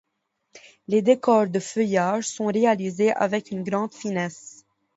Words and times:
Les 0.87 1.03
décors 1.03 1.45
de 1.47 1.59
feuillage 1.59 2.23
sont 2.27 2.47
réalisés 2.47 3.11
avec 3.13 3.51
une 3.51 3.61
grande 3.63 3.93
finesse. 3.93 4.65